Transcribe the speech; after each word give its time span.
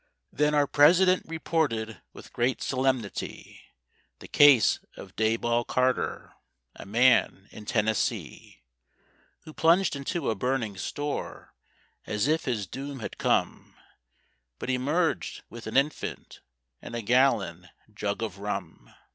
Then 0.33 0.55
our 0.55 0.65
President 0.65 1.27
reported 1.27 2.01
with 2.11 2.33
great 2.33 2.63
solemnity 2.63 3.61
The 4.17 4.27
case 4.27 4.79
of 4.97 5.15
Dayball 5.15 5.63
Carter, 5.67 6.33
a 6.75 6.87
man 6.87 7.47
in 7.51 7.65
Tennessee, 7.67 8.63
Who 9.43 9.53
plunged 9.53 9.95
into 9.95 10.31
a 10.31 10.35
burning 10.35 10.75
store 10.75 11.53
as 12.07 12.27
if 12.27 12.45
his 12.45 12.65
doom 12.65 12.99
had 12.99 13.19
come, 13.19 13.75
But 14.57 14.69
emergéd 14.69 15.41
with 15.51 15.67
an 15.67 15.77
infant—and 15.77 16.95
a 16.95 17.03
gallon 17.03 17.69
jug 17.93 18.23
of 18.23 18.39
rum. 18.39 18.91